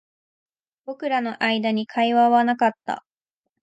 [0.85, 3.05] 僕らの間に会話はなかった